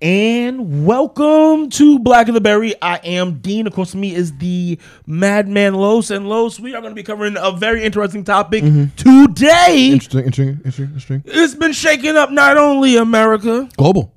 [0.00, 2.72] And welcome to Black of the Berry.
[2.80, 3.66] I am Dean.
[3.66, 4.78] Of course, me is the
[5.08, 6.12] Madman Los.
[6.12, 8.94] And Los, we are going to be covering a very interesting topic mm-hmm.
[8.94, 9.88] today.
[9.90, 11.22] Interesting, interesting, interesting, interesting.
[11.24, 14.14] It's been shaking up not only America, Global,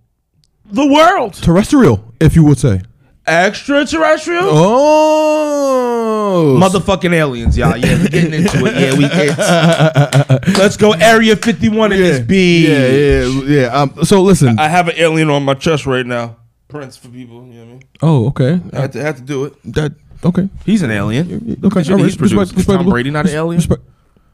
[0.66, 2.84] the world, terrestrial, if you would say.
[3.26, 5.91] extraterrestrial, Oh,
[6.32, 7.76] motherfucking aliens, y'all.
[7.78, 8.76] Yeah, we getting into it.
[8.76, 12.68] Yeah, we it's, Let's go Area 51 in yeah, this B.
[12.68, 13.68] yeah, yeah, yeah.
[13.82, 14.60] Um, so listen.
[14.60, 16.38] I have an alien on my chest right now.
[16.68, 17.84] Prince for people, you know what I mean?
[18.02, 18.60] oh, okay.
[18.74, 19.54] I had to, had to do it.
[19.74, 20.48] That okay.
[20.66, 21.60] He's an alien.
[21.64, 22.56] Okay, He's all right, produced.
[22.56, 22.90] respect- Tom.
[22.90, 23.58] Brady not an alien?
[23.58, 23.84] Respect-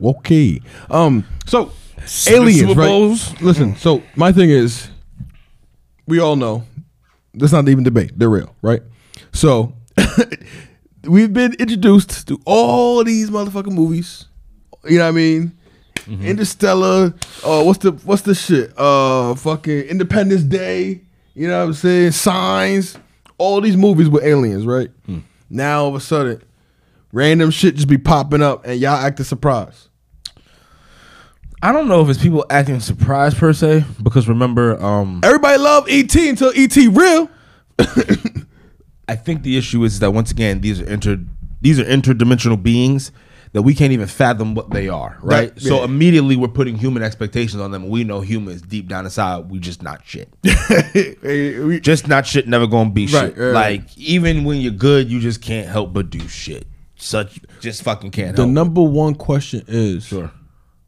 [0.03, 0.61] Okay.
[0.91, 1.25] Um.
[1.47, 1.71] So
[2.05, 3.41] Seven aliens, Super right?
[3.41, 3.75] Listen.
[3.77, 4.89] So my thing is,
[6.05, 6.63] we all know.
[7.33, 8.11] Let's not even debate.
[8.15, 8.81] They're real, right?
[9.33, 9.73] So
[11.07, 14.25] we've been introduced to all these motherfucking movies.
[14.85, 15.51] You know what I mean?
[15.95, 16.25] Mm-hmm.
[16.25, 17.13] Interstellar.
[17.43, 18.73] Uh, what's the what's the shit?
[18.77, 21.01] Uh, fucking Independence Day.
[21.33, 22.11] You know what I'm saying?
[22.11, 22.97] Signs.
[23.37, 24.89] All these movies with aliens, right?
[25.05, 25.19] Hmm.
[25.49, 26.41] Now all of a sudden,
[27.11, 29.89] random shit just be popping up, and y'all acting surprised.
[31.61, 35.85] I don't know if it's people acting surprised per se, because remember, um, Everybody love
[35.89, 37.29] ET until ET real.
[39.07, 41.19] I think the issue is that once again, these are inter
[41.61, 43.11] these are interdimensional beings
[43.53, 45.55] that we can't even fathom what they are, right?
[45.55, 45.85] That- So yeah.
[45.85, 47.83] immediately we're putting human expectations on them.
[47.83, 50.29] and We know humans deep down inside, we just not shit.
[50.43, 53.37] Hey, we- just not shit, never gonna be Right, shit.
[53.37, 53.53] right, right.
[53.81, 56.67] like even when you're good, you just can't help but do shit.
[56.97, 58.51] Such just fucking can't the help.
[58.53, 60.31] number one question is, Sure.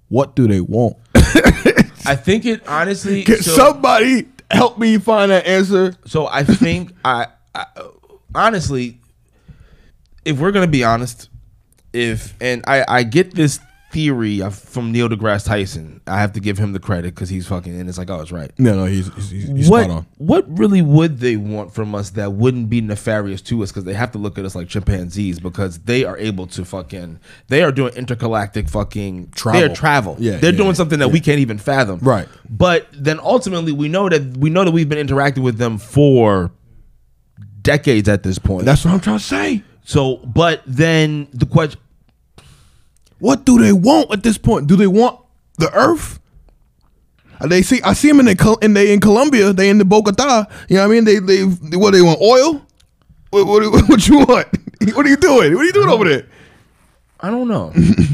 [0.09, 0.97] what do they want?
[1.15, 3.23] I think it honestly.
[3.23, 5.95] Can so- somebody help me find that answer?
[6.05, 7.65] So I think I, I
[8.35, 8.99] honestly,
[10.25, 11.29] if we're gonna be honest,
[11.93, 13.59] if and I I get this
[13.91, 17.79] theory from Neil deGrasse Tyson, I have to give him the credit because he's fucking
[17.79, 18.51] and it's like oh it's right.
[18.59, 20.05] No, no, he's he's, he's, what spot on.
[20.17, 23.93] what really would they want from us that wouldn't be nefarious to us because they
[23.93, 27.71] have to look at us like chimpanzees because they are able to fucking they are
[27.71, 29.59] doing intergalactic fucking Travel.
[29.59, 30.15] They're travel.
[30.19, 31.99] Yeah, they're yeah, doing something that we can't even fathom.
[31.99, 32.27] Right.
[32.49, 36.51] But then ultimately we know that we know that we've been interacting with them for
[37.69, 38.65] decades at this point.
[38.65, 39.63] That's what I'm trying to say.
[39.83, 41.79] so, but then the question.
[43.19, 44.67] What do they want at this point?
[44.67, 45.19] Do they want
[45.57, 46.19] the Earth?
[47.39, 49.53] Uh, They see, I see them in the in they in Colombia.
[49.53, 50.45] They in the Bogota.
[50.69, 51.03] You know what I mean?
[51.05, 51.43] They they
[51.77, 52.65] what they want oil.
[53.29, 54.47] What what, what you want?
[54.95, 55.53] What are you doing?
[55.53, 56.25] What are you doing over there?
[57.19, 57.73] I don't know.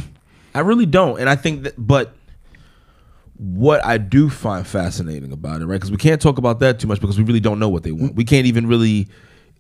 [0.55, 1.75] I really don't, and I think that.
[1.77, 2.15] But
[3.37, 5.75] what I do find fascinating about it, right?
[5.75, 7.91] Because we can't talk about that too much because we really don't know what they
[7.91, 8.15] want.
[8.15, 9.07] We can't even really.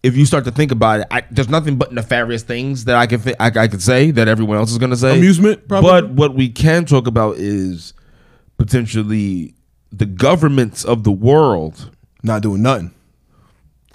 [0.05, 3.07] If you start to think about it, I, there's nothing but nefarious things that I
[3.07, 5.17] can th- I, I could say that everyone else is going to say.
[5.17, 5.89] Amusement, probably?
[5.89, 7.93] But what we can talk about is
[8.57, 9.55] potentially
[9.91, 11.89] the governments of the world
[12.21, 12.93] Not doing nothing.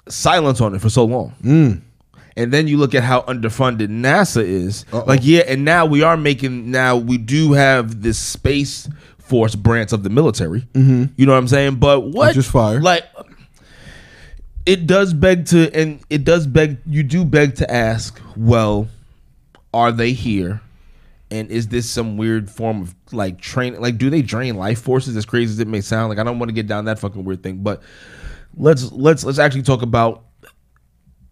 [0.09, 1.33] silence on it for so long.
[1.43, 1.81] Mm.
[2.37, 4.85] And then you look at how underfunded NASA is.
[4.91, 8.89] Like, yeah, and now we are making, now we do have this Space
[9.19, 10.65] Force branch of the military.
[10.73, 11.75] You know what I'm saying?
[11.75, 12.29] But what?
[12.29, 12.81] Which is fire.
[12.81, 13.05] Like,
[14.65, 18.87] it does beg to, and it does beg, you do beg to ask, well,
[19.73, 20.61] are they here?
[21.29, 23.79] And is this some weird form of like train?
[23.79, 25.15] Like, do they drain life forces?
[25.15, 27.23] As crazy as it may sound, like I don't want to get down that fucking
[27.23, 27.63] weird thing.
[27.63, 27.81] But
[28.57, 30.25] let's let's let's actually talk about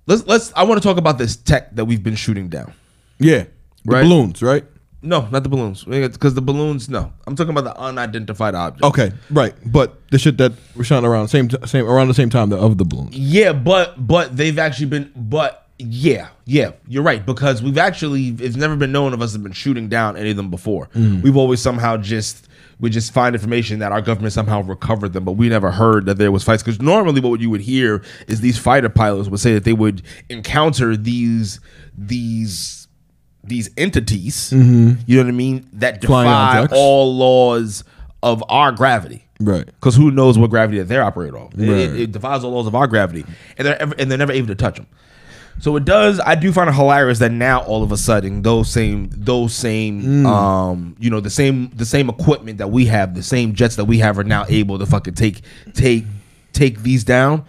[0.05, 0.53] let's let's.
[0.55, 2.73] I want to talk about this tech that we've been shooting down.
[3.19, 3.43] Yeah,
[3.83, 4.03] the Right.
[4.03, 4.63] balloons, right?
[5.01, 6.89] No, not the balloons, because the balloons.
[6.89, 8.83] No, I'm talking about the unidentified object.
[8.83, 9.53] Okay, right.
[9.65, 12.85] But the shit that we're shot around same same around the same time of the
[12.85, 13.17] balloons.
[13.17, 15.11] Yeah, but but they've actually been.
[15.15, 19.41] But yeah, yeah, you're right because we've actually it's never been known of us have
[19.43, 20.87] been shooting down any of them before.
[20.87, 21.21] Mm-hmm.
[21.21, 22.49] We've always somehow just
[22.81, 26.17] we just find information that our government somehow recovered them, but we never heard that
[26.17, 26.63] there was fights.
[26.63, 30.01] Because normally, what you would hear is these fighter pilots would say that they would
[30.29, 31.59] encounter these
[31.97, 32.78] these
[33.49, 34.51] these entities.
[34.53, 35.67] You know what I mean?
[35.73, 36.73] That Flying defy objects.
[36.77, 37.83] all laws
[38.23, 39.25] of our gravity.
[39.41, 39.65] Right.
[39.65, 41.47] Because who knows what gravity that they're operating on?
[41.57, 41.79] It, Right.
[41.79, 43.25] it, it defies the laws of our gravity,
[43.57, 44.87] and they're ever, and they're never able to touch them.
[45.61, 46.21] So it does.
[46.21, 50.25] I do find it hilarious that now all of a sudden those same those same
[50.25, 53.83] um you know the same the same equipment that we have the same jets that
[53.85, 55.41] we have are now able to fucking take
[55.73, 56.05] take
[56.53, 57.43] take these down.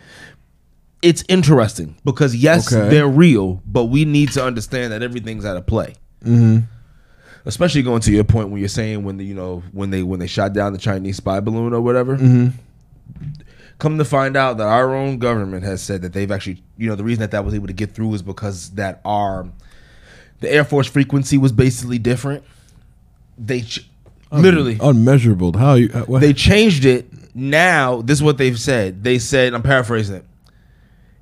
[1.02, 2.88] It's interesting because yes, Okay.
[2.90, 5.94] they're real, but we need to understand that everything's out of play.
[7.46, 10.20] Especially going to your point when you're saying when the you know when they when
[10.20, 12.18] they shot down the Chinese spy balloon or whatever.
[13.78, 16.96] Come to find out that our own government has said that they've actually you know
[16.96, 19.48] the reason that that was able to get through is because that our
[20.40, 22.44] the Air Force frequency was basically different.
[23.38, 23.88] They ch-
[24.30, 25.56] literally unmeasurable.
[25.56, 25.88] How you?
[25.94, 26.20] uh, what?
[26.20, 29.02] they changed it now this is what they've said.
[29.02, 30.24] They said, I'm paraphrasing it.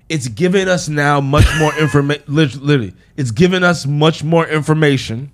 [0.09, 2.25] It's given us now much more information.
[2.29, 5.31] Literally, it's given us much more information.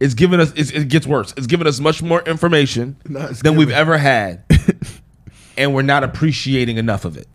[0.00, 0.52] It's given us.
[0.56, 1.34] It's, it gets worse.
[1.36, 4.44] It's given us much more information No, than we've ever had,
[5.58, 7.28] and we're not appreciating enough of it.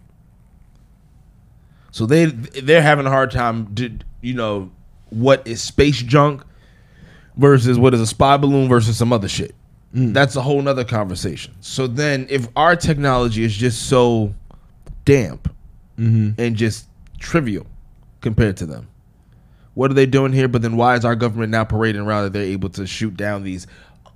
[1.92, 3.76] So they they're having a hard time.
[3.76, 3.92] To,
[4.22, 4.72] you know
[5.10, 6.44] what is space junk
[7.38, 9.54] versus what is a spy balloon versus some other shit.
[9.94, 10.14] Mm.
[10.14, 11.54] That's a whole nother conversation.
[11.62, 14.34] So then, if our technology is just so
[15.06, 15.53] damp
[15.98, 16.42] Mm-hmm.
[16.42, 16.88] and just
[17.20, 17.66] trivial
[18.22, 18.88] compared to them,
[19.74, 20.48] what are they doing here?
[20.48, 23.44] But then, why is our government now parading around that they're able to shoot down
[23.44, 23.68] these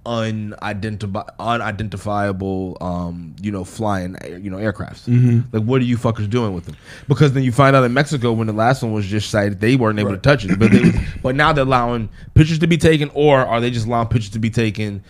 [0.06, 5.08] unidentifiable, unidentifiable, um, you know, flying, you know, aircrafts?
[5.08, 5.42] Mm-hmm.
[5.52, 6.78] Like, what are you fuckers doing with them?
[7.08, 9.76] Because then you find out in Mexico when the last one was just sighted, they
[9.76, 12.78] weren't able to touch it, but they, was, but now they're allowing pictures to be
[12.78, 15.04] taken, or are they just allowing pictures to be taken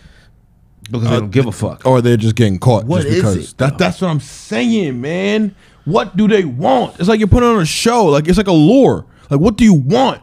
[0.90, 1.84] because they uh, don't give a fuck?
[1.84, 3.52] or they're just getting caught What just is because.
[3.52, 5.54] it, that, that's what I'm saying, man.
[5.88, 7.00] What do they want?
[7.00, 8.06] It's like you're putting on a show.
[8.06, 9.06] Like it's like a lure.
[9.30, 10.22] Like what do you want?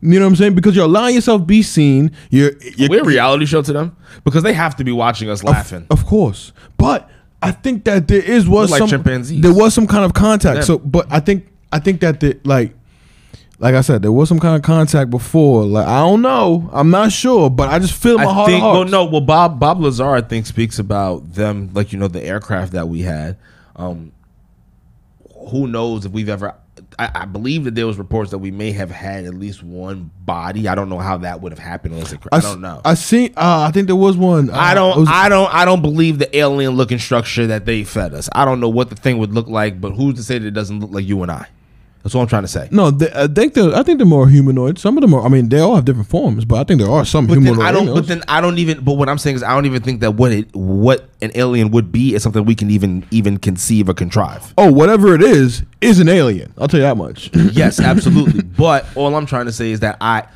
[0.00, 0.54] You know what I'm saying?
[0.54, 2.12] Because you're allowing yourself to be seen.
[2.30, 5.42] You're, you're We're a reality show to them because they have to be watching us
[5.42, 5.86] laughing.
[5.90, 7.10] Of course, but
[7.42, 9.40] I think that there is was like some chimpanzees.
[9.40, 10.56] there was some kind of contact.
[10.56, 10.62] Them.
[10.64, 12.74] So, but I think I think that the like
[13.60, 15.64] like I said, there was some kind of contact before.
[15.64, 18.50] Like I don't know, I'm not sure, but I just feel my I heart.
[18.50, 18.62] think.
[18.62, 19.04] of Well, no.
[19.04, 22.88] Well, Bob Bob Lazar, I think, speaks about them, like you know, the aircraft that
[22.88, 23.36] we had.
[23.74, 24.12] Um,
[25.48, 26.54] who knows if we've ever?
[26.98, 30.10] I, I believe that there was reports that we may have had at least one
[30.20, 30.68] body.
[30.68, 31.94] I don't know how that would have happened.
[31.94, 32.80] Unless it, I, s- don't know.
[32.84, 33.28] I see.
[33.36, 34.50] Uh, I think there was one.
[34.50, 34.98] I uh, don't.
[35.00, 35.52] was- I don't.
[35.52, 38.28] I don't believe the alien looking structure that they fed us.
[38.32, 40.52] I don't know what the thing would look like, but who's to say that it
[40.52, 41.46] doesn't look like you and I?
[42.08, 42.68] That's what I'm trying to say.
[42.72, 43.74] no, they, I think they're.
[43.74, 44.78] I think they're more humanoid.
[44.78, 45.20] Some of them are.
[45.20, 47.42] I mean, they all have different forms, but I think there are some But then
[47.42, 47.66] humanoid.
[47.66, 47.86] I don't.
[47.94, 48.82] But then I don't even.
[48.82, 51.70] But what I'm saying is, I don't even think that what it what an alien
[51.72, 54.54] would be is something we can even even conceive or contrive.
[54.56, 56.54] oh, whatever it is, is an alien.
[56.56, 57.30] I'll tell you that much.
[57.52, 58.42] Yes, absolutely.
[58.42, 60.26] but all I'm trying to say is that I.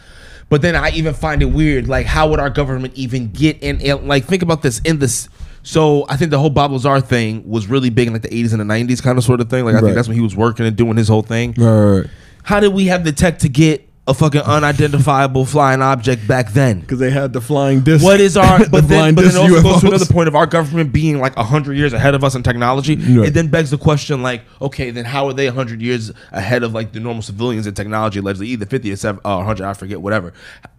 [0.51, 1.89] But then I even find it weird.
[1.89, 3.79] Like, how would our government even get in?
[4.07, 5.31] Like, think about this in this.
[5.63, 8.53] So I think the whole Bob Lazar thing was really big in like the 80s
[8.53, 9.65] and the 90s, kind of sort of thing.
[9.65, 9.85] Like, I Right.
[9.85, 11.55] think that's when he was working and doing his whole thing.
[11.57, 12.07] right.
[12.45, 16.81] How did we have the tech to get a fucking unidentifiable flying object back then?
[16.81, 18.03] Because they had the flying disc.
[18.05, 18.59] What is our?
[18.65, 21.21] the But then, but then it also goes to another point of our government being
[21.21, 22.97] like hundred years ahead of us in technology.
[22.97, 23.29] Right.
[23.29, 26.75] It then begs the question, like, okay, then how are they hundred years ahead of
[26.75, 28.19] like the normal civilians in technology?
[28.19, 30.33] Allegedly, either fifty or seven, uh, hundred, I forget, whatever.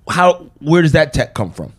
[0.09, 0.51] How?
[0.59, 1.71] Where does that tech come from?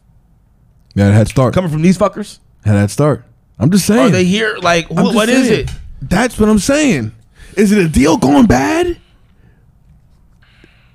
[0.94, 1.52] Yeah, it had start.
[1.52, 2.38] Coming from these fuckers?
[2.64, 3.24] Had that start.
[3.58, 4.08] I'm just saying.
[4.08, 4.56] Are they here?
[4.60, 5.68] Like, I'm wh- just what is saying.
[5.68, 5.70] it?
[6.02, 7.12] That's what I'm saying.
[7.56, 8.98] Is it a deal going bad?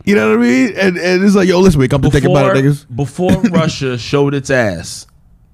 [0.06, 0.74] You know what I mean?
[0.76, 2.86] And, and it's like, yo, listen, we come to think about it, niggas.
[2.96, 5.06] before Russia showed its ass,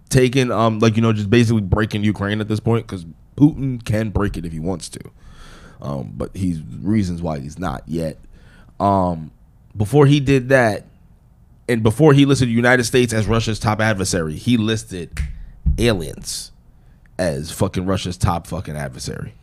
[0.10, 4.12] taking um like you know just basically breaking Ukraine at this point because Putin can
[4.12, 5.00] break it if he wants to,
[5.82, 8.18] um but he's reasons why he's not yet.
[8.80, 9.32] Um,
[9.76, 10.86] before he did that,
[11.68, 15.20] and before he listed the United States as Russia's top adversary, he listed
[15.78, 16.52] aliens
[17.18, 19.34] as fucking Russia's top fucking adversary.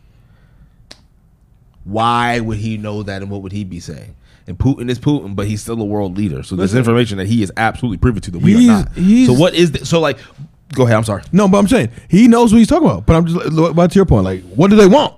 [1.83, 4.15] Why would he know that and what would he be saying?
[4.47, 6.43] And Putin is Putin, but he's still a world leader.
[6.43, 6.79] So there's Listen.
[6.79, 8.91] information that he is absolutely privy to that we He's- are not.
[8.93, 9.89] he's- so what is this?
[9.89, 10.17] So like,
[10.73, 10.95] go ahead.
[10.97, 11.23] I'm sorry.
[11.31, 13.05] No, but I'm saying he knows what he's talking about.
[13.05, 15.13] But I'm just, but to your point, like, what do they want?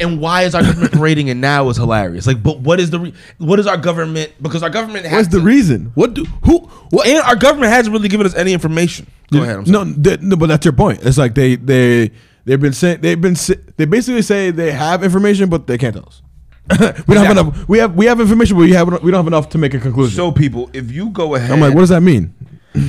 [0.00, 2.26] And why is our government parading it now is hilarious?
[2.26, 4.32] Like, but what is the re- what is our government?
[4.40, 5.92] Because our government has What's the to- reason?
[5.94, 6.58] What do who?
[6.90, 7.06] What?
[7.06, 9.06] and our government hasn't really given us any information.
[9.32, 9.56] Go ahead.
[9.56, 9.84] I'm sorry.
[9.90, 11.00] no, th- no, but that's your point.
[11.02, 12.10] It's like they they
[12.44, 15.94] they've been saying they've been sa- they basically say they have information, but they can't
[15.94, 16.22] tell us.
[17.06, 17.68] we don't have enough.
[17.68, 19.80] We have we have information, but we have we don't have enough to make a
[19.80, 20.16] conclusion.
[20.16, 22.32] So people, if you go ahead, I'm like, what does that mean?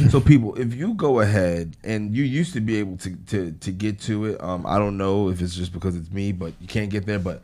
[0.10, 3.72] So people, if you go ahead and you used to be able to to to
[3.72, 6.68] get to it, um, I don't know if it's just because it's me, but you
[6.68, 7.20] can't get there.
[7.20, 7.42] But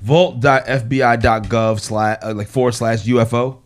[0.00, 3.58] vault.fbi.gov slash uh, like forward slash UFO,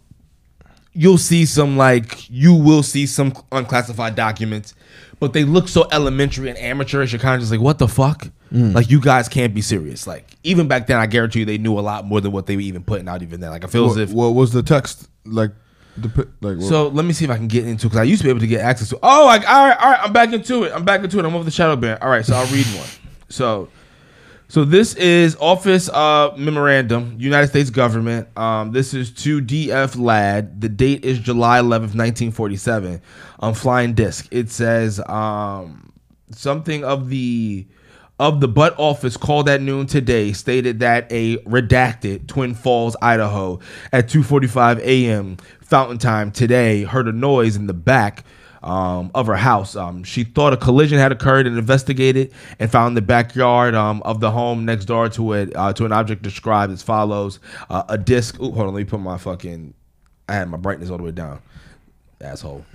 [0.92, 4.74] you'll see some like you will see some unclassified documents,
[5.20, 7.12] but they look so elementary and amateurish.
[7.12, 8.28] You're kind of just like, what the fuck?
[8.52, 10.08] Like you guys can't be serious.
[10.08, 12.56] Like even back then, I guarantee you they knew a lot more than what they
[12.56, 13.50] were even putting out even then.
[13.50, 15.52] Like I feel as if what was the text like?
[16.14, 18.22] Pi- like what- so let me see if I can get into because I used
[18.22, 18.98] to be able to get access to.
[19.02, 20.72] Oh, like all right, all right, I'm back into it.
[20.74, 21.24] I'm back into it.
[21.24, 21.98] I'm over the shadow ban.
[22.00, 22.88] All right, so I'll read one.
[23.28, 23.68] So,
[24.48, 28.28] so this is Office uh, Memorandum, United States Government.
[28.36, 30.60] Um, this is to DF Ladd.
[30.60, 33.00] The date is July 11th, 1947.
[33.40, 35.92] On flying disc, it says um,
[36.32, 37.66] something of the
[38.20, 43.58] of the Butte office called at noon today stated that a redacted Twin Falls, Idaho,
[43.92, 45.38] at 2:45 a.m.
[45.72, 48.24] Mountain Time today heard a noise in the back
[48.62, 49.74] um, of her house.
[49.74, 54.20] Um, she thought a collision had occurred and investigated and found the backyard um, of
[54.20, 57.96] the home next door to it uh, to an object described as follows: uh, a
[57.96, 58.38] disc.
[58.38, 59.72] Ooh, hold on, let me put my fucking.
[60.28, 61.40] I had my brightness all the way down.
[62.20, 62.66] Asshole.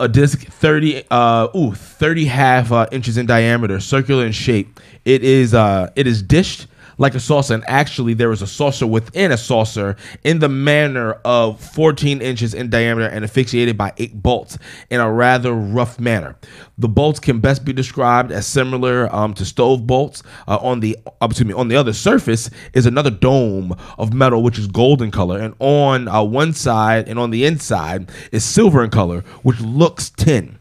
[0.00, 4.80] A disc 30 uh ooh 30 half uh, inches in diameter, circular in shape.
[5.04, 6.66] It is uh it is dished
[6.98, 11.12] like a saucer, and actually there is a saucer within a saucer in the manner
[11.24, 14.58] of 14 inches in diameter and asphyxiated by eight bolts
[14.90, 16.36] in a rather rough manner.
[16.78, 20.22] The bolts can best be described as similar um, to stove bolts.
[20.48, 24.42] Uh, on the uh, excuse me, on the other surface is another dome of metal
[24.42, 28.82] which is golden color, and on uh, one side and on the inside is silver
[28.82, 30.58] in color, which looks tin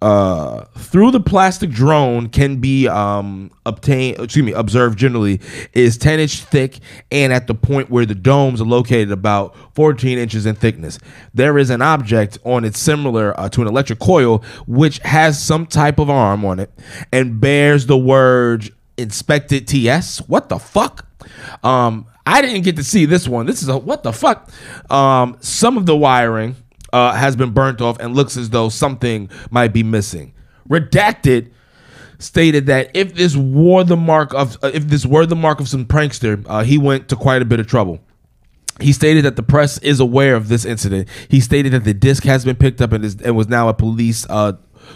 [0.00, 5.40] uh, through the plastic drone can be um, obtained, excuse me, observed generally
[5.72, 6.78] is 10 inch thick
[7.10, 10.98] and at the point where the domes are located about 14 inches in thickness.
[11.34, 15.66] There is an object on it similar uh, to an electric coil which has some
[15.66, 16.70] type of arm on it
[17.12, 20.18] and bears the word inspected TS.
[20.28, 21.06] What the fuck?
[21.64, 23.46] Um, I didn't get to see this one.
[23.46, 24.50] This is a what the fuck?
[24.90, 26.56] Um, some of the wiring
[26.92, 30.32] uh, has been burnt off and looks as though something might be missing.
[30.68, 31.50] Redacted
[32.18, 35.68] stated that if this were the mark of uh, if this were the mark of
[35.68, 38.00] some prankster, uh, he went to quite a bit of trouble.
[38.80, 41.08] He stated that the press is aware of this incident.
[41.28, 43.74] He stated that the disc has been picked up and, is, and was now a
[43.74, 44.52] police uh,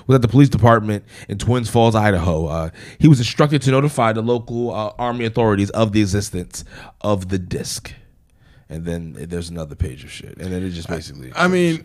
[0.06, 2.46] was at the police department in Twins Falls, Idaho.
[2.46, 6.64] Uh, he was instructed to notify the local uh, army authorities of the existence
[7.00, 7.92] of the disc
[8.72, 11.30] and then there's another page of shit, and then it just basically.
[11.36, 11.84] I mean,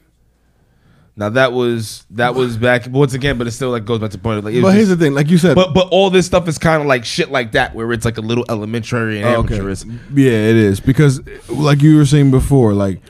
[1.18, 4.18] now that was that was back once again, but it still like goes back to
[4.18, 4.60] point of like.
[4.62, 6.88] But here's the thing, like you said, but but all this stuff is kind of
[6.88, 9.58] like shit like that, where it's like a little elementary and Oh, okay.
[10.14, 13.02] yeah, it is because, like you were saying before, like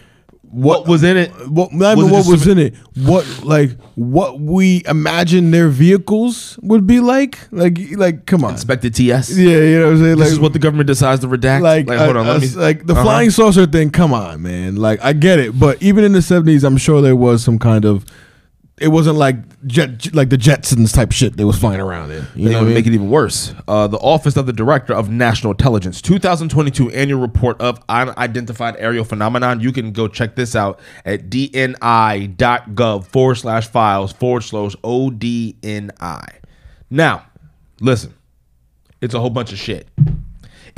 [0.50, 1.30] What was in it?
[1.50, 2.76] What not Was even it what was some- in it?
[2.96, 7.38] What like what we imagine their vehicles would be like?
[7.52, 8.52] Like like come on.
[8.54, 9.38] Inspected TS.
[9.38, 10.10] yeah, you know what I'm saying?
[10.18, 11.62] This like is what the government decides to redact.
[11.62, 12.48] like, hold uh, on, let uh, me.
[12.50, 13.04] like the Uh-huh.
[13.04, 13.90] flying saucer thing.
[13.90, 14.78] Come on, man.
[14.78, 17.84] Like I get it, but even in the '70s, I'm sure there was some kind
[17.86, 18.06] of.
[18.80, 22.28] It wasn't like jet, like the Jetsons type shit they was flying around in.
[22.36, 22.74] You They know what I mean?
[22.76, 23.52] make it even worse.
[23.68, 29.04] Uh, the Office of the Director of National Intelligence 2022 annual report of unidentified aerial
[29.04, 29.62] phenomenon.
[29.62, 36.28] You can go check this out at dni.gov forward slash files forward slash ODNI.
[36.92, 37.26] Now,
[37.82, 38.14] listen,
[39.02, 39.88] it's a whole bunch of shit.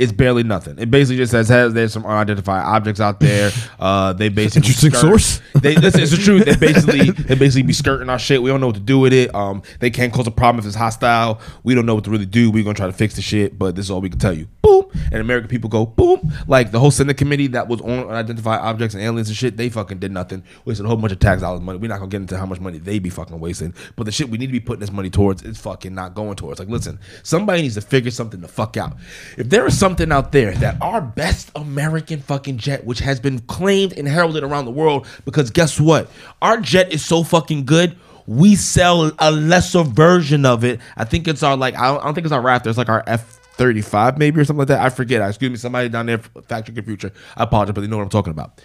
[0.00, 0.78] It's barely nothing.
[0.78, 3.50] It basically just says has there's some unidentified objects out there.
[3.80, 5.40] Uh, they basically Interesting skirt- source.
[5.60, 6.44] They, this is the truth.
[6.44, 8.42] They basically they basically be skirting our shit.
[8.42, 9.34] We don't know what to do with it.
[9.34, 11.40] Um, they can't cause a problem if it's hostile.
[11.64, 12.50] We don't know what to really do.
[12.50, 14.46] We're gonna try to fix the shit, but this is all we can tell you.
[14.62, 14.90] Boom.
[15.12, 16.32] And American people go boom.
[16.46, 19.56] Like the whole Senate committee that was on unidentified objects and aliens and shit.
[19.56, 20.44] They fucking did nothing.
[20.64, 21.78] Wasted a whole bunch of tax dollars money.
[21.78, 23.74] We're not gonna get into how much money they be fucking wasting.
[23.96, 26.36] But the shit we need to be putting this money towards is fucking not going
[26.36, 26.58] towards.
[26.58, 28.96] Like, listen, somebody needs to figure something the fuck out.
[29.38, 33.40] If there is something out there that our best American fucking jet, which has been
[33.40, 36.08] claimed and heralded around the world, because guess what?
[36.40, 37.96] Our jet is so fucking good.
[38.26, 40.78] We sell a lesser version of it.
[40.96, 42.68] I think it's our like I don't, I don't think it's our Raptor.
[42.68, 44.80] It's like our F thirty five maybe or something like that.
[44.80, 45.28] I forget.
[45.28, 47.12] Excuse me, somebody down there fact check your future.
[47.36, 48.60] I apologize, but they know what I'm talking about.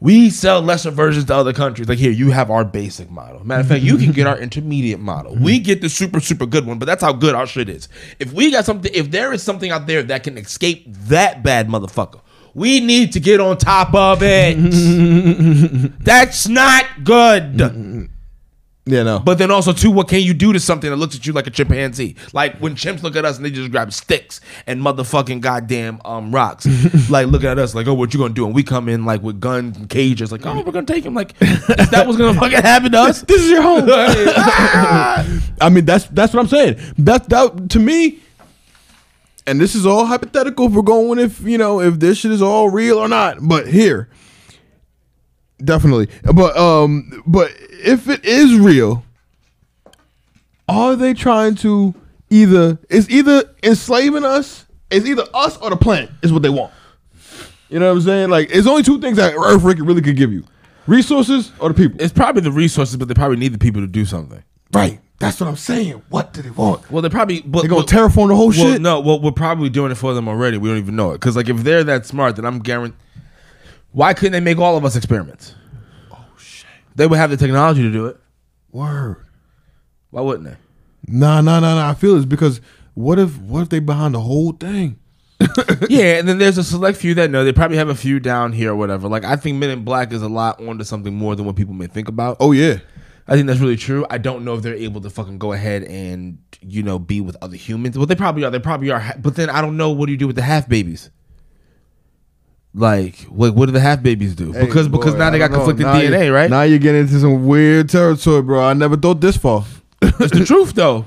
[0.00, 1.88] We sell lesser versions to other countries.
[1.88, 3.44] Like here, you have our basic model.
[3.46, 5.34] Matter of fact, you can get our intermediate model.
[5.34, 5.64] We mm-hmm.
[5.64, 7.88] get the super super good one, but that's how good our shit is.
[8.18, 11.68] If we got something, if there is something out there that can escape that bad
[11.68, 12.20] motherfucker,
[12.54, 14.56] we need to get on top of it.
[16.00, 17.54] that's not good.
[17.54, 18.04] Mm-hmm.
[18.88, 19.18] Yeah, no.
[19.18, 21.48] But then also too, what can you do to something that looks at you like
[21.48, 22.14] a chimpanzee?
[22.32, 26.32] Like when chimps look at us and they just grab sticks and motherfucking goddamn um
[26.32, 26.66] rocks.
[27.10, 28.46] like looking at us like, oh, what you gonna do?
[28.46, 31.14] And we come in like with guns and cages, like, oh, we're gonna take him.
[31.14, 33.22] Like, that was gonna fucking happen to us?
[33.22, 33.86] this is your home.
[35.60, 36.76] I mean, that's that's what I'm saying.
[36.98, 38.20] That that to me,
[39.48, 40.66] and this is all hypothetical.
[40.66, 43.38] If we're going if you know if this shit is all real or not.
[43.40, 44.08] But here,
[45.64, 46.08] definitely.
[46.22, 49.04] But um, but if it is real,
[50.68, 51.94] are they trying to
[52.30, 52.78] either?
[52.88, 54.66] It's either enslaving us.
[54.90, 56.72] It's either us or the planet is what they want.
[57.68, 58.30] You know what I'm saying?
[58.30, 60.44] Like, it's only two things that Earth really could give you:
[60.86, 62.00] resources or the people.
[62.00, 64.42] It's probably the resources, but they probably need the people to do something.
[64.72, 65.00] Right.
[65.18, 66.02] That's what I'm saying.
[66.10, 66.90] What do they want?
[66.90, 68.82] Well, they probably but, They gonna but- terraform the whole well, shit?
[68.82, 70.58] No, well, we're probably doing it for them already.
[70.58, 71.14] We don't even know it.
[71.14, 72.98] Because like if they're that smart, then I'm guaranteed.
[73.96, 75.54] Why couldn't they make all of us experiments?
[76.12, 76.66] Oh shit!
[76.96, 78.18] They would have the technology to do it.
[78.70, 79.24] Word.
[80.10, 80.56] Why wouldn't they?
[81.08, 81.88] Nah, nah, nah, nah.
[81.88, 82.60] I feel it's because
[82.92, 84.98] what if what if they behind the whole thing?
[85.88, 87.42] yeah, and then there's a select few that know.
[87.42, 89.08] They probably have a few down here or whatever.
[89.08, 91.72] Like I think Men in Black is a lot onto something more than what people
[91.72, 92.36] may think about.
[92.38, 92.80] Oh yeah.
[93.26, 94.04] I think that's really true.
[94.10, 97.38] I don't know if they're able to fucking go ahead and you know be with
[97.40, 97.96] other humans.
[97.96, 98.50] Well, they probably are.
[98.50, 99.14] They probably are.
[99.18, 101.08] But then I don't know what do you do with the half babies.
[102.78, 104.52] Like, what what do the half babies do?
[104.52, 105.64] Hey, because because now I they got don't know.
[105.66, 106.50] conflicted Now you- DNA, right?
[106.50, 108.62] Now you're getting into some weird territory, bro.
[108.62, 109.64] I never thought this far.
[110.02, 111.06] it's the truth though.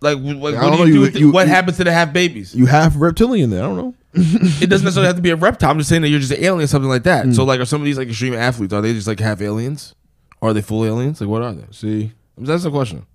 [0.00, 1.18] Like, wh- like what don't know, you do?
[1.18, 2.54] you- you- what happens to the half babies?
[2.54, 3.64] You half reptilian there.
[3.64, 3.94] I don't know.
[4.14, 5.70] It doesn't necessarily have to be a reptile.
[5.72, 7.26] I'm just saying that you're just an alien, something like that.
[7.26, 7.32] Hmm.
[7.32, 8.72] So, like, are some of these like extreme athletes?
[8.72, 9.94] Are they just like half aliens?
[10.40, 11.20] Or are they full aliens?
[11.20, 11.64] Like, what are they?
[11.72, 13.06] See, That's the question.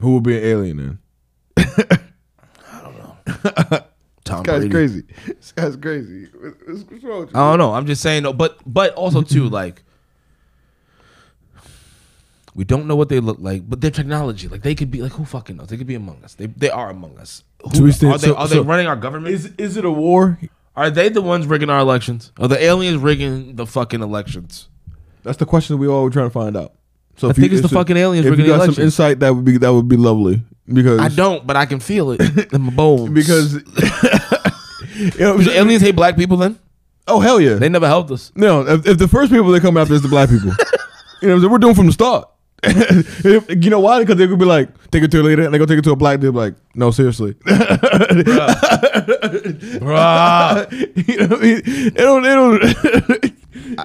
[0.00, 0.98] who will be an alien
[1.56, 1.98] then?
[4.24, 4.70] Tom This guy's Brady.
[4.70, 5.02] crazy.
[5.38, 6.28] This guy's crazy.
[6.40, 7.38] What's, what's wrong with you?
[7.38, 7.74] I don't know.
[7.74, 9.82] I'm just saying, though, but but also too like
[12.54, 15.12] we don't know what they look like, but their technology, like they could be like
[15.12, 15.68] who fucking knows?
[15.68, 16.34] They could be among us.
[16.34, 17.42] They they are among us.
[17.62, 19.34] Who, So we are they so- are so- they running our government?
[19.34, 20.38] Is is it a war?
[20.76, 22.32] are they the ones rigging our elections?
[22.38, 24.68] Are the aliens rigging the fucking elections?
[25.22, 26.74] That's the question we all were trying to find out.
[27.16, 28.74] So I if think you, it's the so fucking aliens If rigging you the got
[28.74, 30.42] some insight, that would be that would be lovely
[30.72, 32.20] because I don't, but I can feel it
[32.52, 33.10] in my bones.
[33.20, 33.54] because
[34.96, 36.58] you know, Do aliens hate black people then?
[37.06, 38.32] oh hell yeah They never helped us.
[38.34, 40.52] no if, if the first people that come after is the black people
[41.22, 42.28] you know what we're doing from the start
[43.60, 45.58] you know why because they could be like take it to a lady and they
[45.58, 47.34] go take it to a black they'll like no seriously
[49.84, 51.08] Bruh.
[51.08, 51.62] you know what I mean
[51.94, 52.62] they don't they don't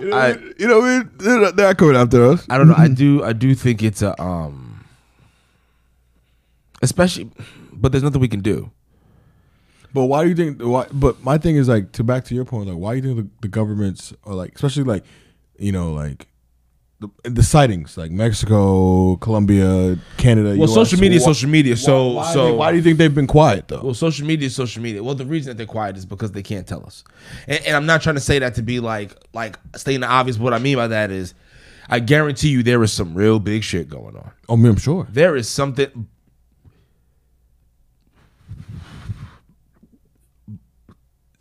[0.02, 2.58] you know, I- you know I mean they're not, they're not coming after us I
[2.58, 2.76] don't know.
[2.78, 3.24] I do.
[3.24, 4.69] I do think it's a um,
[6.82, 7.32] especially,
[7.74, 8.72] but there's nothing we can do.
[9.94, 10.62] But why do you think?
[10.62, 12.68] Why, but my thing is like to back to your point.
[12.68, 15.04] Like, why do you think the, the governments are like, especially like,
[15.58, 16.28] you know, like
[17.00, 20.50] the, the sightings, like Mexico, Colombia, Canada.
[20.50, 21.76] Well, US, social media, is why- social media.
[21.78, 23.82] So, why, why so do why do you think they've been quiet though?
[23.82, 25.02] Well, social media is social media.
[25.02, 27.04] Well, the reason that they're quiet is because they can't tell us.
[27.48, 30.38] And, and I'm not trying to say that to be like like stating the obvious.
[30.38, 31.34] But what I mean by that is,
[31.90, 34.32] I guarantee you there is some real big shit going on.
[34.50, 35.08] oh, me, I'm sure.
[35.10, 36.08] There is something.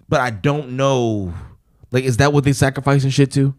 [0.09, 1.35] But I don't know.
[1.91, 3.55] Like, is that what they sacrificing shit to?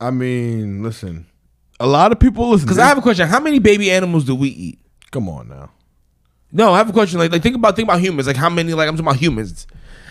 [0.00, 1.26] I mean, listen,
[1.78, 2.66] a lot of people listen.
[2.66, 4.78] Because I have a question: How many baby animals do we eat?
[5.12, 5.70] come on now.
[6.50, 7.20] No, I have a question.
[7.20, 8.26] Like, like think about think about humans.
[8.26, 8.74] Like, how many?
[8.74, 9.68] Like, I'm talking about humans.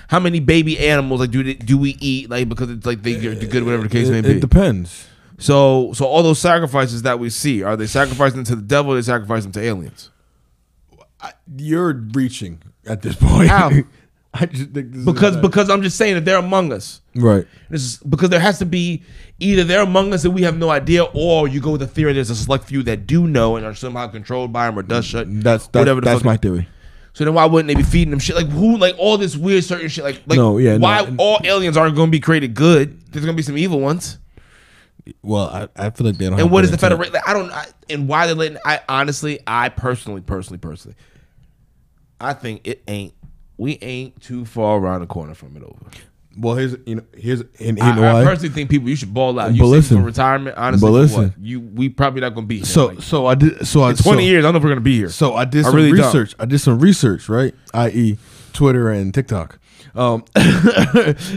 [0.08, 2.30] How many baby animals like do they, do we eat?
[2.30, 4.32] Like, because it's like they, they're good, whatever the case may be.
[4.32, 5.08] it depends.
[5.40, 8.92] so, so all those sacrifices that we see, are they sacrificing to the devil?
[8.92, 10.10] Or they sacrificing to aliens?
[11.22, 13.52] I, you're reaching at this point.
[14.34, 15.42] I just think this Because bad.
[15.42, 17.46] because I'm just saying that they're among us, right.
[17.70, 19.04] this is because there has to be
[19.40, 22.14] either they're among us and we have no idea, or you go with the theory
[22.14, 25.06] there's a select few that do know and are somehow controlled by them or does
[25.06, 25.28] shut.
[25.30, 26.68] That's that's, whatever the that's my theory.
[27.14, 28.38] So then why wouldn't they be feeding them shit?
[28.38, 28.78] Like who?
[28.78, 30.06] Like all this weird certain shit.
[30.06, 33.02] Like like No, yeah, why and- all aliens aren't going to be created good?
[33.12, 34.18] There's going to be some evil ones.
[35.22, 36.40] Well, I, I feel like they don't.
[36.40, 36.82] And what the intent.
[36.82, 37.14] federation?
[37.14, 37.52] Like, I don't.
[37.52, 38.60] I, and why they're letting?
[38.64, 40.96] I honestly, I personally, personally, personally,
[42.22, 43.14] I think it ain't.
[43.62, 45.86] We ain't too far around the corner from it over.
[46.36, 49.40] Well, here's you know here's and you I, I personally think people you should ball
[49.40, 49.50] out.
[49.50, 49.98] But You listen, listen.
[50.00, 51.24] for retirement, honestly, But listen.
[51.26, 51.34] what?
[51.40, 52.66] you we probably not gonna be here.
[52.66, 54.44] So Like, so I did so I in twenty so, years.
[54.44, 55.10] I don't know if we're gonna be here.
[55.10, 56.06] So I did I some really don't.
[56.08, 56.34] research.
[56.40, 57.54] I did some research, right?
[57.72, 58.18] I.e.,
[58.52, 59.60] Twitter and TikTok.
[59.94, 60.26] Um,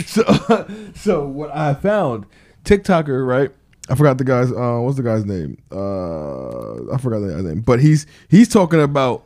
[0.06, 2.24] so so what I found,
[2.64, 3.50] TikToker, right?
[3.90, 4.50] I forgot the guy's.
[4.50, 5.58] Uh, what's the guy's name?
[5.70, 9.24] Uh, I forgot the guy's name, but he's he's talking about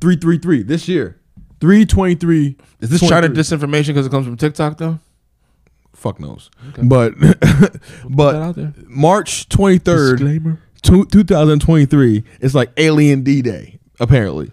[0.00, 1.18] three three three this year.
[1.62, 2.56] Three twenty three.
[2.80, 4.98] is this China disinformation because it comes from TikTok though?
[5.94, 6.50] Fuck knows.
[6.82, 8.74] But that but out there.
[8.88, 10.18] March twenty third.
[10.82, 14.50] Two, 2023 it's like Alien D Day, apparently.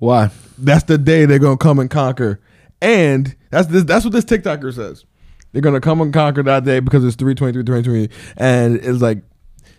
[0.00, 0.30] Why?
[0.58, 2.40] That's the day they're gonna come and conquer.
[2.82, 5.04] And that's this, that's what this TikToker says.
[5.52, 9.18] They're gonna come and conquer that day because it's 323, 323, and it's like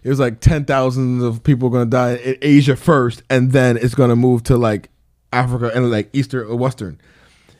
[0.02, 3.96] it was like ten thousands of people gonna die in Asia first, and then it's
[3.96, 4.89] gonna move to like
[5.32, 7.00] Africa and like Eastern or Western.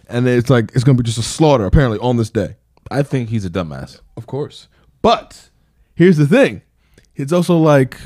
[0.08, 2.56] And it's like it's gonna be just a slaughter apparently on this day.
[2.92, 4.00] I think he's a dumbass.
[4.18, 4.68] Of course.
[5.02, 5.50] But
[5.96, 6.62] here's the thing.
[7.16, 7.98] It's also like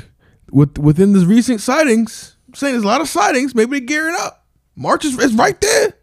[0.50, 4.16] with within the recent sightings, I'm saying there's a lot of sightings, maybe they're gearing
[4.18, 4.44] up.
[4.76, 5.93] March is, is right there.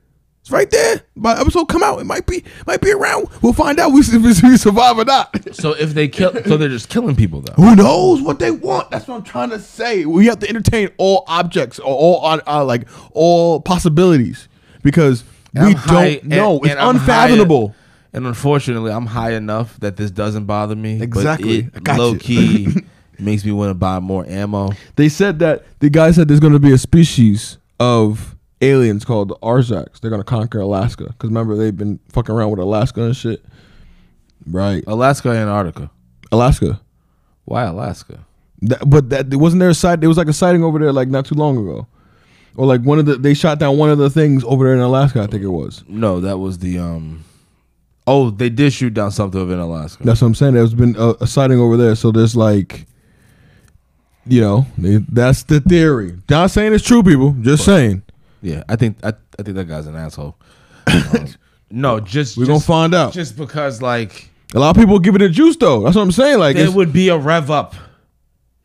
[0.41, 1.01] It's right there.
[1.15, 3.27] By the episode come out, it might be might be around.
[3.43, 5.55] We'll find out if we, if we survive or not.
[5.55, 7.53] So if they kill, so they're just killing people though.
[7.53, 8.89] Who knows what they want?
[8.89, 10.05] That's what I'm trying to say.
[10.05, 14.47] We have to entertain all objects or all uh, uh, like all possibilities
[14.81, 15.23] because
[15.53, 16.55] And we high- don't know.
[16.57, 17.75] and- it's and I'm high- unfathomable.
[18.13, 21.01] And unfortunately, I'm high enough that this doesn't bother me.
[21.01, 21.61] Exactly.
[21.61, 22.19] But got it low you.
[22.19, 22.67] key
[23.19, 24.71] makes me want to buy more ammo.
[24.97, 29.29] They said that the guy said there's going to be a species of aliens called
[29.29, 29.99] the Arzaks.
[29.99, 33.43] They're going to conquer Alaska because remember they've been fucking around with Alaska and shit.
[34.45, 35.91] Right, Alaska, Antarctica.
[36.31, 36.81] Alaska.
[37.45, 38.25] Why Alaska?
[38.61, 39.99] That, but that wasn't there a sight.
[39.99, 41.87] There was like a sighting over there like not too long ago,
[42.55, 44.79] or like one of the they shot down one of the things over there in
[44.81, 45.21] Alaska.
[45.21, 45.83] I think it was.
[45.87, 47.23] No, that was the um.
[48.07, 50.03] Oh, they did shoot down something over in Alaska.
[50.03, 50.55] That's what I'm saying.
[50.55, 51.95] There's been a, a sighting over there.
[51.95, 52.87] So there's like,
[54.25, 56.17] you know, they, that's the theory.
[56.29, 57.35] Not saying it's true, people.
[57.41, 58.03] Just saying.
[58.41, 60.37] Yeah, I think I, I think that guy's an asshole.
[60.87, 61.27] Um,
[61.69, 63.13] no, just We're gonna just- find out.
[63.13, 65.81] Just because like A lot of people give it a juice though.
[65.83, 66.39] That's what I'm saying.
[66.39, 67.75] Like, there it's- would be a rev up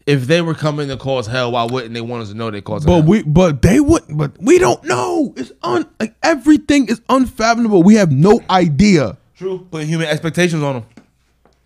[0.06, 1.52] if they were coming to cause hell.
[1.52, 3.02] Why wouldn't they want us to know they cause but hell?
[3.02, 4.16] we, but they wouldn't.
[4.18, 5.34] but we don't know.
[5.36, 7.82] It's un like everything is unfathomable.
[7.84, 9.18] We have no idea.
[9.36, 10.84] True, putting human expectations on them.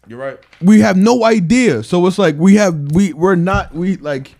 [0.09, 0.38] You're right.
[0.61, 1.83] we have no idea.
[1.85, 4.35] So it's like we have we we're not we like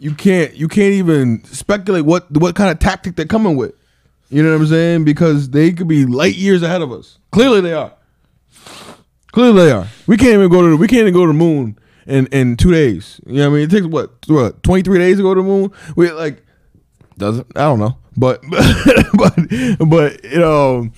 [0.00, 3.74] you can't you can't even speculate what what kind of tactic they're coming with.
[4.30, 5.04] You know what I'm saying?
[5.04, 7.18] Because they could be light years ahead of us.
[7.32, 7.92] Clearly they are.
[9.32, 9.86] Clearly they are.
[10.06, 12.56] We can't even go to the, we can't even go to the moon in in
[12.56, 13.20] two days.
[13.26, 13.64] You know what I mean?
[13.68, 15.70] It takes what what 23 days to go to the moon.
[15.96, 16.42] We like
[17.18, 17.46] Does it?
[17.54, 18.42] I don't know, but
[19.14, 19.34] but
[19.88, 20.88] but you know,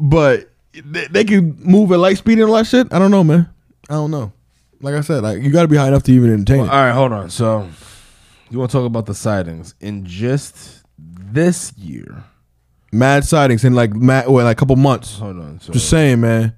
[0.00, 2.92] but they, they can move at light speed and all that shit.
[2.92, 3.48] I don't know, man.
[3.90, 4.32] I don't know.
[4.80, 6.68] Like I said, like you got to be high enough to even entertain All it.
[6.68, 7.30] right, hold on.
[7.30, 7.68] So
[8.52, 12.22] you want to talk about the sightings in just this year?
[12.92, 15.18] Mad sightings in like mad, well, like a couple months.
[15.18, 15.60] Hold on.
[15.60, 16.54] So Just saying, man.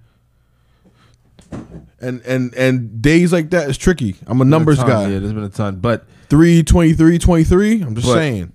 [2.00, 4.16] And and and days like that is tricky.
[4.26, 5.02] I'm a numbers ton, guy.
[5.08, 7.82] Yeah, there's been a ton, but 3, 23, 23.
[7.82, 8.52] I'm just But- saying.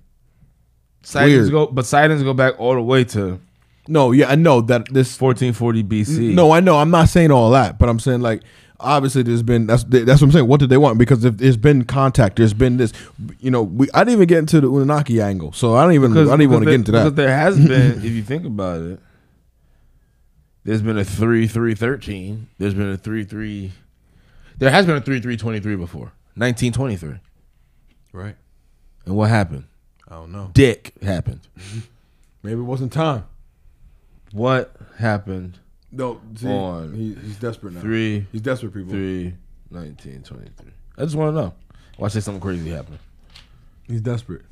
[1.02, 1.52] sightings Weird.
[1.52, 3.40] go, but sightings go back all the way to
[3.88, 6.34] No, yeah, I know that this 1440 BC.
[6.34, 6.76] No, I know.
[6.78, 8.42] I'm not saying all that, but I'm saying like
[8.80, 10.46] obviously there's been that's that's what I'm saying.
[10.48, 10.98] What did they want?
[10.98, 12.92] Because if there's been contact, there's been this.
[13.38, 16.12] You know, we I didn't even get into the Anunnaki angle, so I don't even
[16.16, 17.16] I don't even want to get into Because that.
[17.16, 19.00] there has been, if you think about it,
[20.64, 22.48] there's been a three three thirteen.
[22.58, 23.72] There's been a three three.
[24.58, 26.12] There has been a three three twenty three before.
[26.36, 27.16] Nineteen twenty three.
[28.12, 28.36] Right.
[29.06, 29.64] And what happened?
[30.08, 30.50] I don't know.
[30.52, 31.40] Dick happened.
[31.58, 31.78] Mm-hmm.
[32.42, 33.24] Maybe it wasn't time.
[34.32, 35.58] What happened?
[35.92, 37.80] No, see, On he, he's desperate now.
[37.80, 38.90] Three He's desperate, people.
[38.90, 39.34] three
[39.70, 40.70] nineteen twenty three.
[40.96, 41.54] I just want to know.
[41.98, 42.98] Watch say something crazy happen.
[43.86, 44.42] He's desperate.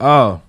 [0.00, 0.42] Oh,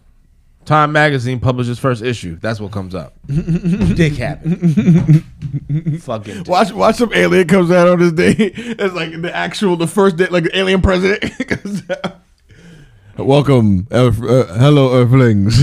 [0.66, 2.38] Time Magazine publishes first issue.
[2.42, 3.14] That's what comes up.
[3.28, 5.24] Dick happened.
[6.02, 6.38] Fucking.
[6.40, 6.48] Dick.
[6.48, 8.34] Watch, watch some alien comes out on this day.
[8.56, 12.22] It's like the actual, the first day, like the alien president comes out.
[13.18, 15.56] Welcome, Earth, uh, hello, Earthlings.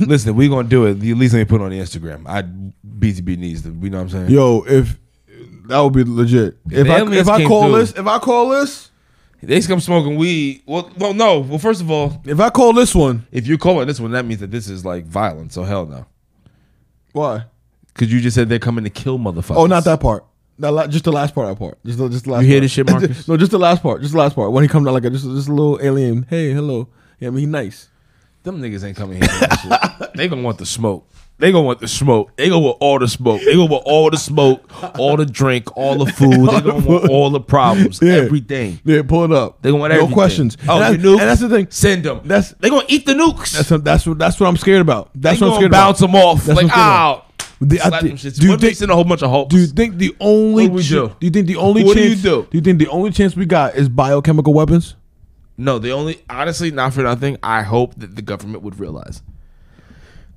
[0.06, 0.90] Listen, we gonna do it.
[0.92, 2.22] At least let me put it on the Instagram.
[2.26, 3.70] I BTB needs to.
[3.70, 4.30] You know what I'm saying?
[4.30, 4.96] Yo, if
[5.66, 6.56] that would be legit.
[6.70, 7.78] If The I aliens if I came call through.
[7.80, 8.90] this, if I call this,
[9.42, 10.62] They come smoking weed.
[10.66, 11.40] Well, well, no.
[11.40, 14.24] Well, first of all, if I call this one, if you're calling this one, that
[14.24, 15.52] means that this is like violent.
[15.52, 16.06] So hell no.
[17.12, 17.44] why?
[17.88, 19.56] Because you just said they're coming to kill motherfuckers.
[19.56, 20.24] Oh, not that part.
[20.60, 21.48] That la- just the last part.
[21.48, 21.78] That part.
[21.84, 22.42] Just the, just the last.
[22.42, 22.62] You hear part.
[22.62, 23.26] this shit, Marcus?
[23.26, 24.00] no, just the last part.
[24.00, 24.52] Just the last part.
[24.52, 26.24] When he comes out like a just, just a little alien.
[26.30, 26.88] Hey, hello.
[27.20, 27.88] Yeah, I mean, he nice.
[28.42, 29.28] Them niggas ain't coming here.
[29.28, 30.10] For shit.
[30.16, 31.06] They gonna want the smoke.
[31.38, 32.36] They gonna want the smoke.
[32.36, 33.40] They gonna want all the smoke.
[33.42, 36.32] They gonna want all the smoke, all the drink, all the food.
[36.50, 38.14] They gonna want all the problems, Yeah.
[38.14, 38.80] everything.
[38.84, 39.62] Yeah, pull it up.
[39.62, 40.14] They gonna want no everything.
[40.14, 40.56] questions.
[40.68, 41.20] Oh, and, you that- nuke?
[41.20, 41.66] and that's the thing.
[41.70, 42.20] Send them.
[42.24, 43.52] That's They gonna eat the nukes.
[43.56, 45.10] that's that's what that's what I'm scared about.
[45.14, 46.12] That's they what I'm gonna scared bounce about.
[46.12, 46.44] them off.
[46.44, 47.24] That's like what I'm ow.
[47.62, 48.38] The- I Slap thi- shits.
[48.40, 49.54] do you think- mixing a whole bunch of hopes?
[49.54, 51.08] Do you think the only What do we do?
[51.20, 52.46] do you think the only What do you chance do?
[52.50, 54.96] do you think the only chance we got is biochemical weapons?
[55.60, 57.36] No, the only honestly, not for nothing.
[57.42, 59.22] I hope that the government would realize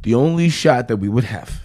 [0.01, 1.61] the only shot that we would have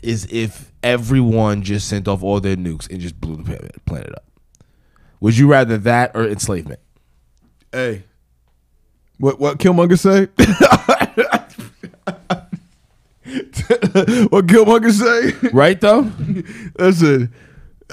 [0.00, 3.42] is if everyone just sent off all their nukes and just blew the
[3.84, 4.24] planet- up.
[5.18, 6.78] Would you rather that or enslavement?
[7.72, 8.04] Hey.
[9.18, 10.28] What what Killmonger say?
[14.28, 15.48] what Killmonger say?
[15.52, 16.10] Right though.
[16.78, 17.34] Listen,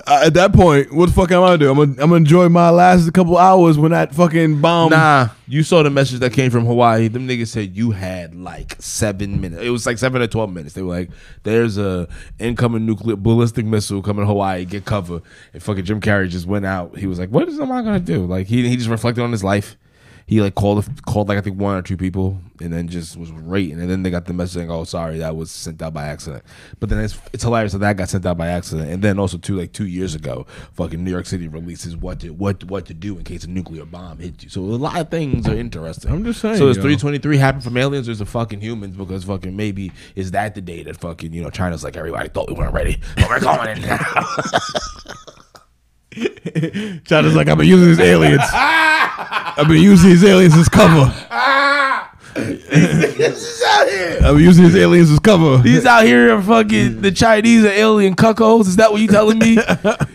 [0.06, 1.72] at that point, what the fuck am I gonna do?
[1.72, 4.92] I'm gonna, I'm gonna enjoy my last couple hours when that fucking bomb.
[4.92, 7.08] Nah, you saw the message that came from Hawaii.
[7.08, 9.64] Them niggas said you had like seven minutes.
[9.64, 10.76] It was like seven or twelve minutes.
[10.76, 11.10] They were like,
[11.44, 12.08] "There's a
[12.40, 14.66] incoming nuclear ballistic missile coming to Hawaii.
[14.66, 15.22] Get cover."
[15.54, 16.98] And fucking Jim Carrey just went out.
[16.98, 19.32] He was like, "What is am I gonna do?" Like he he just reflected on
[19.32, 19.78] his life.
[20.28, 23.32] He like called called like I think one or two people, and then just was
[23.32, 23.80] rating.
[23.80, 26.44] And then they got the message saying, "Oh, sorry, that was sent out by accident."
[26.82, 28.92] But then it's it's hilarious that that got sent out by accident.
[28.92, 32.32] And then also too, like two years ago, fucking New York City releases what to
[32.32, 34.50] what what to do in case a nuclear bomb hit you.
[34.50, 36.12] So a lot of things are interesting.
[36.12, 36.74] I'm just saying, So yo.
[36.74, 38.98] 323 happen from aliens or is it fucking humans?
[38.98, 42.50] Because fucking maybe is that the day that fucking you know China's like everybody thought
[42.50, 43.98] we weren't ready, but we're going in now.
[47.06, 48.42] China's like, I've been using these aliens.
[49.58, 51.06] I've been using these aliens as cover.
[52.36, 54.20] He's out here.
[54.24, 55.62] I'm using these aliens as cover.
[55.64, 58.68] He's out here fucking the Chinese are alien cuckolds.
[58.68, 59.58] Is that what you telling me?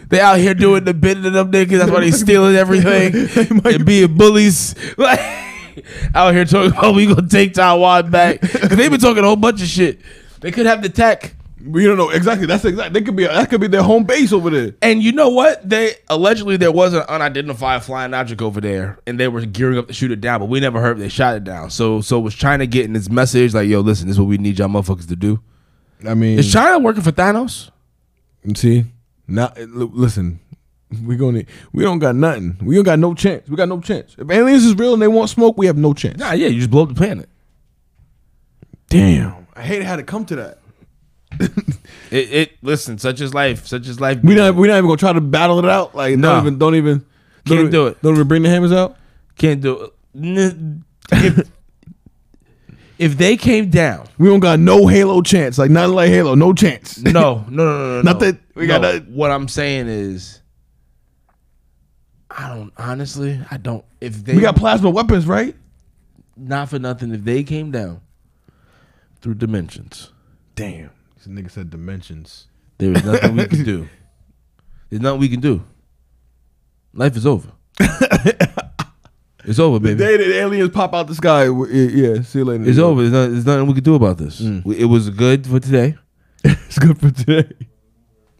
[0.08, 1.78] they out here doing the bidding of them niggas.
[1.78, 4.76] That's why they stealing everything and being bullies.
[4.96, 5.18] Like
[6.14, 8.40] out here talking about we gonna take Taiwan back.
[8.40, 10.00] Cause they've been talking a whole bunch of shit.
[10.40, 11.34] They could have the tech.
[11.64, 12.46] We don't know exactly.
[12.46, 12.98] That's exactly.
[12.98, 13.24] They could be.
[13.24, 14.74] That could be their home base over there.
[14.82, 15.68] And you know what?
[15.68, 19.86] They allegedly there was an unidentified flying object over there, and they were gearing up
[19.86, 21.70] to shoot it down, but we never heard they shot it down.
[21.70, 24.58] So, so was China getting this message like, "Yo, listen, this is what we need
[24.58, 25.40] y'all motherfuckers to do."
[26.06, 27.70] I mean, Is China working for Thanos?
[28.56, 28.84] see,
[29.28, 30.40] now listen,
[31.04, 32.56] we gonna we don't got nothing.
[32.60, 33.48] We don't got no chance.
[33.48, 34.16] We got no chance.
[34.18, 36.18] If aliens is real and they want smoke, we have no chance.
[36.18, 37.28] Nah, yeah, you just blow up the planet.
[38.88, 40.58] Damn, I hate how to come to that.
[42.10, 43.66] It, it listen, such is life.
[43.66, 44.18] Such is life.
[44.22, 45.94] We not we not even gonna try to battle it out.
[45.94, 46.28] Like No.
[46.34, 47.06] don't even don't even don't
[47.46, 48.02] Can't even, do it.
[48.02, 48.96] Don't even bring the hammers out.
[49.36, 50.76] can't do it.
[51.10, 51.48] If,
[52.98, 55.56] if they came down, We don't got no Halo chance.
[55.56, 56.34] Like nothing like Halo.
[56.34, 56.98] No chance.
[56.98, 58.02] no, no, no, no, no.
[58.02, 58.26] Not no.
[58.26, 60.40] that- we got No, that- What I'm saying is,
[62.30, 63.40] I don't honestly.
[63.50, 63.84] I don't.
[64.02, 65.56] If they we got plasma weapons, right?
[66.36, 68.00] not for nothing, if they came down
[69.22, 70.10] through dimensions,
[70.56, 70.90] Damn.
[71.22, 72.48] This nigga said dimensions.
[72.78, 73.88] there is nothing we can do.
[74.90, 75.62] There's nothing we can do.
[76.92, 77.52] Life is over.
[79.44, 79.98] it's over, The baby.
[79.98, 82.68] day that aliens pop out the sky, yeah, see you later.
[82.68, 83.02] It's over.
[83.02, 84.40] There's, not, there's nothing we can do about this.
[84.40, 84.66] Mm.
[84.74, 85.94] It was good for today.
[86.44, 87.52] it's good for today.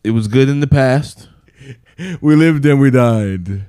[0.03, 1.29] It was good in the past.
[2.21, 3.67] We lived and we died.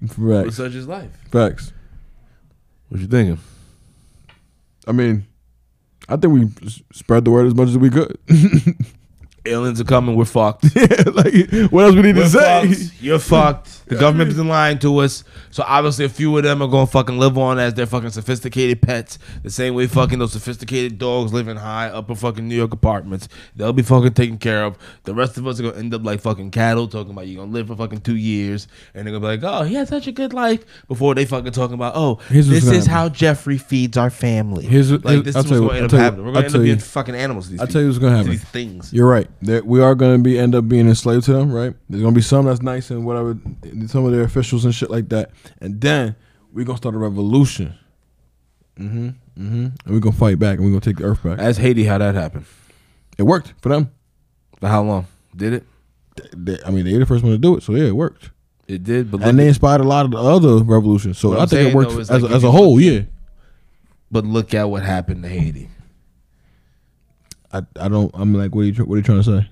[0.00, 0.56] But Facts.
[0.56, 1.10] such is life.
[1.30, 1.70] Facts.
[2.88, 3.38] What you thinking?
[4.88, 5.26] I mean,
[6.10, 6.48] I think we
[6.92, 8.18] spread the word as much as we could.
[9.46, 10.16] Aliens are coming.
[10.16, 10.64] We're fucked.
[11.14, 11.32] like
[11.70, 12.68] what else we need We're to say?
[12.74, 13.02] fucked.
[13.02, 13.86] You're fucked.
[13.88, 15.24] The government isn't lying to us.
[15.50, 18.82] So obviously, a few of them are gonna fucking live on as their fucking sophisticated
[18.82, 19.18] pets.
[19.42, 23.28] The same way fucking those sophisticated dogs live in high upper fucking New York apartments.
[23.56, 24.76] They'll be fucking taken care of.
[25.04, 27.52] The rest of us are gonna end up like fucking cattle, talking about you're gonna
[27.52, 30.12] live for fucking two years, and they're gonna be like, oh, he had such a
[30.12, 30.64] good life.
[30.86, 32.90] Before they fucking talking about, oh, Here's this is happen.
[32.90, 34.66] how Jeffrey feeds our family.
[34.66, 36.24] Here's what- like this I'll is what's you- gonna end up happening.
[36.26, 37.48] We're I'll gonna end up being fucking animals.
[37.48, 38.30] to I'll tell you what's gonna to happen.
[38.32, 38.92] These things.
[38.92, 39.26] You're right.
[39.42, 41.74] There, we are going to be end up being enslaved to them, right?
[41.88, 43.38] There's going to be some that's nice and whatever,
[43.86, 46.14] some of their officials and shit like that, and then
[46.52, 47.74] we're gonna start a revolution.
[48.78, 49.08] Mm-hmm.
[49.08, 49.64] Mm-hmm.
[49.66, 51.38] And we're gonna fight back, and we're gonna take the earth back.
[51.38, 52.44] Ask Haiti how that happened.
[53.18, 53.90] It worked for them.
[54.58, 55.06] For how long?
[55.34, 55.64] Did it?
[56.36, 58.30] They, I mean, they're the first one to do it, so yeah, it worked.
[58.66, 61.18] It did, but And they inspired a lot of the other revolutions.
[61.18, 62.80] So I think it worked though, as, like a- as a whole.
[62.80, 63.02] Yeah.
[64.10, 65.68] but look at what happened to Haiti.
[67.52, 68.10] I, I don't.
[68.14, 69.48] I'm like, what are you what are you trying to say?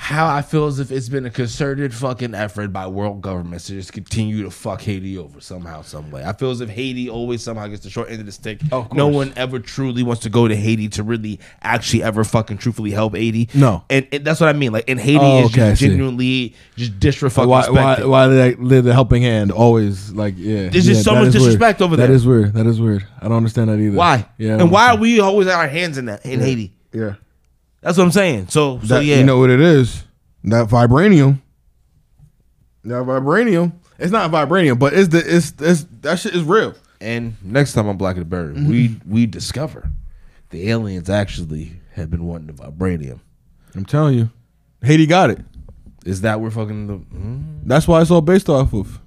[0.00, 3.72] How I feel as if it's been a concerted fucking effort by world governments to
[3.72, 6.24] just continue to fuck Haiti over somehow, some way.
[6.24, 8.60] I feel as if Haiti always somehow gets the short end of the stick.
[8.70, 12.58] Of No one ever truly wants to go to Haiti to really actually ever fucking
[12.58, 13.48] truthfully help Haiti.
[13.54, 13.82] No.
[13.90, 14.70] and, and that's what I mean.
[14.70, 17.50] Like, and Haiti Oh, is okay, just genuinely just disrespectful.
[17.50, 20.68] why why why did the helping hand always like yeah?
[20.68, 21.42] There's just so much is weird.
[21.42, 22.52] disrespect over That That is weird.
[22.54, 23.04] That is weird.
[23.20, 23.96] I don't understand that either.
[23.96, 24.28] Why?
[24.38, 24.58] Yeah.
[24.60, 26.72] And why are we always at our hands in that in Haiti?
[26.92, 27.14] Yeah.
[27.80, 28.48] That's what I'm saying.
[28.48, 30.04] So, so That, yeah, You know what it is?
[30.44, 31.40] That vibranium.
[32.84, 33.72] That vibranium.
[33.98, 36.74] It's not vibranium, but it's the it's it's that shit is real.
[37.00, 38.68] And next time on Black and the Bird, Mm-hmm.
[38.70, 39.90] we we discover
[40.50, 43.20] the aliens actually have been wanting the vibranium.
[43.74, 44.30] I'm telling you,
[44.82, 45.40] Haiti got it.
[46.06, 49.00] Is that we're fucking the mm, That's why it's all based off of.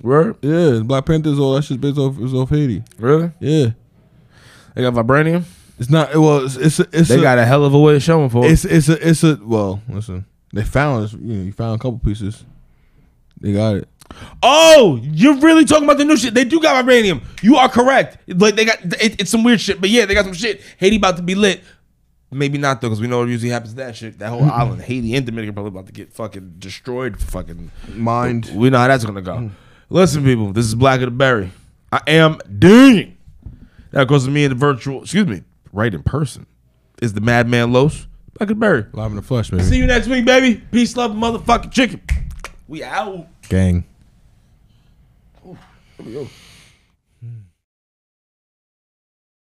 [0.00, 0.36] word?
[0.40, 1.38] Yeah, Black Panthers.
[1.38, 2.82] All that shit's based off is off Haiti.
[2.98, 3.32] Really?
[3.40, 3.70] Yeah,
[4.74, 5.44] They got vibranium.
[5.78, 6.14] It's not.
[6.14, 8.30] Well, it's it's a, it's They a, got a hell of a way of showing
[8.30, 8.52] for it.
[8.52, 9.80] it's it's a it's a well.
[9.88, 12.44] Listen, they found you know you found a couple pieces.
[13.40, 13.88] They got it.
[14.42, 16.34] Oh, you're really talking about the new shit?
[16.34, 17.22] They do got vibranium.
[17.42, 18.18] You are correct.
[18.28, 20.60] Like they got it, it's some weird shit, but yeah, they got some shit.
[20.78, 21.62] Haiti about to be lit.
[22.30, 24.18] Maybe not though, because we know what usually happens to that shit.
[24.18, 24.50] That whole mm-hmm.
[24.50, 27.20] island, Haiti and Dominican, probably about to get fucking destroyed.
[27.20, 28.50] Fucking Mind.
[28.54, 29.36] We know how that's gonna go.
[29.36, 29.54] Mm-hmm.
[29.90, 31.50] Listen, people, this is Black of the Berry.
[31.90, 33.16] I am Dean.
[33.92, 36.46] That goes to me in the virtual, excuse me, right in person,
[37.00, 38.06] is the Madman Los.
[38.38, 38.86] The Berry.
[38.92, 39.64] Live in the flesh, baby.
[39.64, 40.62] See you next week, baby.
[40.70, 42.00] Peace, love, motherfucking chicken.
[42.68, 43.26] We out.
[43.48, 43.84] Gang.
[45.42, 45.56] Here
[46.04, 46.28] we go.